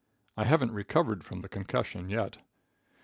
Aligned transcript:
I 0.35 0.45
haven't 0.45 0.71
recovered 0.73 1.23
from 1.23 1.41
the 1.41 1.47
concussion 1.47 2.09
yet. 2.09 2.37